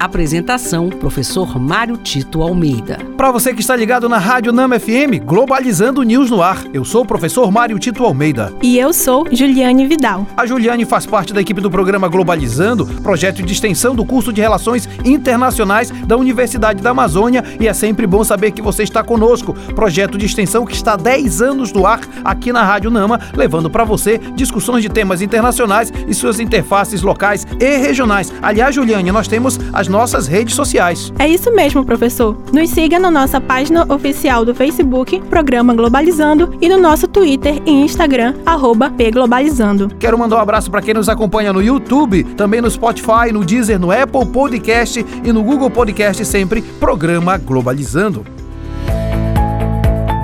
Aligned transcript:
Apresentação: 0.00 0.88
Professor 0.88 1.60
Mário 1.60 1.98
Tito 1.98 2.40
Almeida. 2.40 2.96
Para 3.18 3.30
você 3.30 3.52
que 3.52 3.60
está 3.60 3.76
ligado 3.76 4.08
na 4.08 4.16
Rádio 4.16 4.50
Nama 4.50 4.80
FM, 4.80 5.22
Globalizando 5.22 6.02
News 6.02 6.30
no 6.30 6.40
ar. 6.40 6.64
Eu 6.72 6.86
sou 6.86 7.02
o 7.02 7.06
professor 7.06 7.52
Mário 7.52 7.78
Tito 7.78 8.02
Almeida. 8.02 8.50
E 8.62 8.78
eu 8.78 8.94
sou 8.94 9.26
Juliane 9.30 9.86
Vidal. 9.86 10.26
A 10.34 10.46
Juliane 10.46 10.86
faz 10.86 11.04
parte 11.04 11.34
da 11.34 11.40
equipe 11.42 11.60
do 11.60 11.70
programa 11.70 12.08
Globalizando, 12.08 12.86
projeto 13.02 13.42
de 13.42 13.52
extensão 13.52 13.94
do 13.94 14.02
curso 14.02 14.32
de 14.32 14.40
Relações 14.40 14.88
Internacionais 15.04 15.90
da 15.90 16.16
Universidade 16.16 16.82
da 16.82 16.92
Amazônia, 16.92 17.44
e 17.60 17.68
é 17.68 17.74
sempre 17.74 18.06
bom 18.06 18.24
saber 18.24 18.52
que 18.52 18.62
você 18.62 18.84
está 18.84 19.04
conosco. 19.04 19.52
Projeto 19.74 20.16
de 20.16 20.24
extensão 20.24 20.64
que 20.64 20.74
está 20.74 20.94
há 20.94 20.96
10 20.96 21.42
anos 21.42 21.72
no 21.74 21.84
ar 21.84 22.00
aqui 22.24 22.54
na 22.54 22.64
Rádio 22.64 22.90
Nama, 22.90 23.20
levando 23.36 23.68
para 23.68 23.84
você 23.84 24.16
discussões 24.34 24.82
de 24.82 24.88
temas 24.88 25.20
internacionais 25.20 25.92
e 26.08 26.14
suas 26.14 26.40
interfaces 26.40 27.02
locais 27.02 27.46
e 27.60 27.76
regionais. 27.76 28.32
Aliás, 28.40 28.74
Juliane, 28.74 29.12
nós 29.12 29.28
temos 29.28 29.60
as 29.74 29.89
nossas 29.90 30.26
redes 30.26 30.54
sociais. 30.54 31.12
É 31.18 31.28
isso 31.28 31.52
mesmo, 31.52 31.84
professor. 31.84 32.36
Nos 32.52 32.70
siga 32.70 32.98
na 32.98 33.10
nossa 33.10 33.40
página 33.40 33.84
oficial 33.92 34.44
do 34.44 34.54
Facebook, 34.54 35.20
Programa 35.28 35.74
Globalizando, 35.74 36.56
e 36.60 36.68
no 36.68 36.78
nosso 36.78 37.06
Twitter 37.06 37.60
e 37.66 37.70
Instagram, 37.70 38.34
arroba 38.46 38.90
pglobalizando. 38.90 39.90
Quero 39.98 40.18
mandar 40.18 40.36
um 40.36 40.40
abraço 40.40 40.70
para 40.70 40.80
quem 40.80 40.94
nos 40.94 41.08
acompanha 41.08 41.52
no 41.52 41.62
YouTube, 41.62 42.24
também 42.24 42.60
no 42.60 42.70
Spotify, 42.70 43.32
no 43.32 43.44
Deezer, 43.44 43.78
no 43.78 43.90
Apple 43.90 44.26
Podcast 44.26 45.04
e 45.24 45.32
no 45.32 45.42
Google 45.42 45.70
Podcast, 45.70 46.24
sempre 46.24 46.62
Programa 46.62 47.36
Globalizando. 47.36 48.39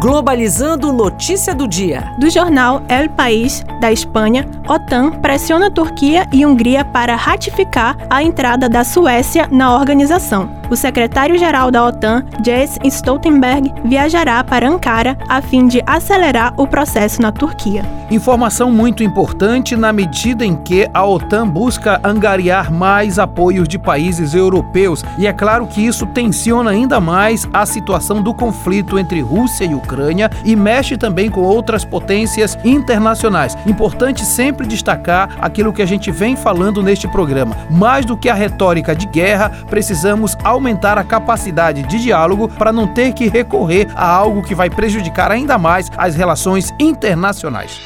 Globalizando 0.06 0.92
notícia 0.92 1.52
do 1.52 1.66
dia. 1.66 2.14
Do 2.16 2.30
jornal 2.30 2.80
El 2.88 3.10
País, 3.10 3.64
da 3.80 3.91
Espanha, 3.91 4.47
OTAN 4.69 5.10
pressiona 5.20 5.69
Turquia 5.69 6.28
e 6.33 6.47
Hungria 6.47 6.84
para 6.84 7.16
ratificar 7.16 7.97
a 8.09 8.23
entrada 8.23 8.69
da 8.69 8.84
Suécia 8.84 9.48
na 9.50 9.75
organização. 9.75 10.48
O 10.69 10.75
secretário-geral 10.75 11.70
da 11.70 11.84
OTAN, 11.84 12.25
Jens 12.45 12.77
Stoltenberg, 12.84 13.72
viajará 13.84 14.42
para 14.42 14.69
Ankara 14.69 15.17
a 15.28 15.41
fim 15.41 15.69
de 15.69 15.81
acelerar 15.86 16.53
o 16.56 16.67
processo 16.67 17.22
na 17.22 17.31
Turquia. 17.31 17.84
Informação 18.11 18.70
muito 18.70 19.03
importante 19.03 19.77
na 19.77 19.92
medida 19.92 20.44
em 20.44 20.55
que 20.55 20.89
a 20.94 21.05
OTAN 21.05 21.48
busca 21.48 22.00
angariar 22.05 22.72
mais 22.72 23.19
apoios 23.19 23.67
de 23.67 23.78
países 23.78 24.33
europeus, 24.33 25.05
e 25.19 25.27
é 25.27 25.33
claro 25.33 25.67
que 25.67 25.84
isso 25.84 26.06
tensiona 26.06 26.70
ainda 26.70 27.00
mais 27.00 27.48
a 27.53 27.67
situação 27.67 28.22
do 28.22 28.33
conflito 28.33 28.98
entre 28.98 29.20
Rússia 29.20 29.64
e 29.64 29.75
Ucrânia 29.75 30.31
e 30.44 30.55
mexe 30.55 30.97
também 30.97 31.28
com 31.28 31.41
outras 31.41 31.84
potências 31.84 32.56
internacionais. 32.64 33.56
Importante 33.67 34.25
sempre 34.25 34.67
destacar 34.67 35.31
aquilo 35.41 35.72
que 35.72 35.83
a 35.83 35.87
gente 35.87 36.11
vem 36.12 36.37
falando 36.37 36.83
neste 36.83 37.09
programa. 37.09 37.56
Mais 37.70 38.05
do 38.05 38.17
que 38.17 38.28
a 38.28 38.34
retórica 38.34 38.94
de 38.94 39.06
guerra, 39.06 39.50
precisamos 39.69 40.37
aumentar 40.57 40.99
a 40.99 41.05
capacidade 41.05 41.83
de 41.85 41.99
diálogo 41.99 42.49
para 42.49 42.73
não 42.73 42.87
ter 42.87 43.12
que 43.12 43.29
recorrer 43.29 43.89
a 43.95 44.07
algo 44.07 44.43
que 44.43 44.55
vai 44.55 44.69
prejudicar 44.69 45.31
ainda 45.31 45.57
mais 45.57 45.91
as 45.97 46.15
relações 46.15 46.73
internacionais. 46.81 47.81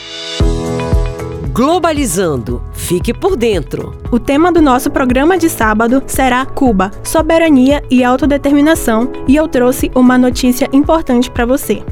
Globalizando. 1.53 2.63
Fique 2.73 3.13
por 3.13 3.37
dentro. 3.37 4.01
O 4.11 4.19
tema 4.19 4.51
do 4.51 4.63
nosso 4.63 4.91
programa 4.91 5.37
de 5.37 5.51
sábado 5.51 6.03
será 6.07 6.47
Cuba, 6.47 6.91
soberania 7.03 7.83
e 7.91 8.03
autodeterminação, 8.03 9.13
e 9.29 9.37
eu 9.37 9.47
trouxe 9.47 9.91
uma 9.95 10.17
notícia 10.17 10.69
importante 10.73 11.31
para 11.31 11.45
você. 11.45 11.83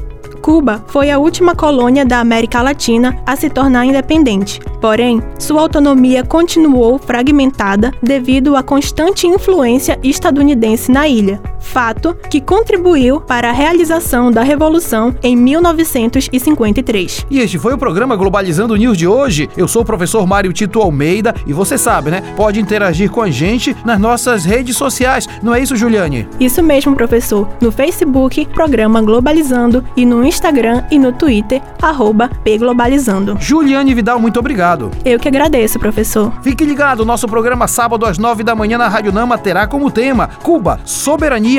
Cuba 0.41 0.83
foi 0.87 1.11
a 1.11 1.19
última 1.19 1.53
colônia 1.53 2.05
da 2.05 2.19
América 2.19 2.61
Latina 2.61 3.15
a 3.25 3.35
se 3.35 3.49
tornar 3.49 3.85
independente. 3.85 4.59
Porém, 4.81 5.21
sua 5.37 5.61
autonomia 5.61 6.23
continuou 6.23 6.97
fragmentada 6.97 7.91
devido 8.01 8.55
à 8.55 8.63
constante 8.63 9.27
influência 9.27 9.99
estadunidense 10.03 10.91
na 10.91 11.07
ilha, 11.07 11.41
fato 11.69 12.15
que 12.29 12.41
contribuiu 12.41 13.21
para 13.21 13.49
a 13.49 13.53
realização 13.53 14.31
da 14.31 14.41
Revolução 14.41 15.15
em 15.21 15.35
1953. 15.35 17.27
E 17.29 17.39
este 17.39 17.59
foi 17.59 17.73
o 17.73 17.77
programa 17.77 18.15
Globalizando 18.15 18.75
News 18.75 18.97
de 18.97 19.07
hoje. 19.07 19.47
Eu 19.55 19.67
sou 19.67 19.83
o 19.83 19.85
professor 19.85 20.25
Mário 20.25 20.51
Tito 20.51 20.81
Almeida 20.81 21.35
e 21.45 21.53
você 21.53 21.77
sabe, 21.77 22.09
né? 22.09 22.23
Pode 22.35 22.59
interagir 22.59 23.11
com 23.11 23.21
a 23.21 23.29
gente 23.29 23.75
nas 23.85 23.99
nossas 23.99 24.45
redes 24.45 24.75
sociais. 24.75 25.27
Não 25.43 25.53
é 25.53 25.61
isso, 25.61 25.75
Juliane? 25.75 26.27
Isso 26.39 26.63
mesmo, 26.63 26.95
professor. 26.95 27.47
No 27.61 27.71
Facebook, 27.71 28.47
programa 28.47 29.01
Globalizando 29.01 29.85
e 29.95 30.05
no 30.05 30.25
Instagram 30.25 30.83
e 30.89 30.97
no 30.97 31.13
Twitter, 31.13 31.61
arroba 31.81 32.29
pglobalizando. 32.43 33.37
Juliane 33.39 33.93
Vidal, 33.93 34.19
muito 34.19 34.39
obrigado. 34.39 34.89
Eu 35.05 35.19
que 35.19 35.27
agradeço, 35.27 35.77
professor. 35.77 36.33
Fique 36.41 36.65
ligado, 36.65 37.05
nosso 37.05 37.27
programa 37.27 37.67
sábado 37.67 38.07
às 38.07 38.17
nove 38.17 38.43
da 38.43 38.55
manhã 38.55 38.77
na 38.77 38.87
Rádio 38.87 39.11
Nama 39.11 39.37
terá 39.37 39.67
como 39.67 39.91
tema 39.91 40.29
Cuba, 40.41 40.79
soberania 40.83 41.58